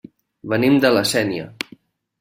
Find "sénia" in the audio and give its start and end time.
1.13-1.47